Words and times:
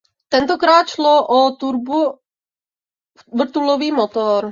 Tentokrát 0.29 0.87
šlo 0.87 1.27
o 1.27 1.51
turbovrtulový 1.55 3.91
motor. 3.91 4.43